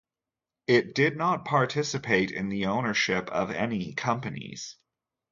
[0.65, 4.77] It did not participate in the ownership of any companies.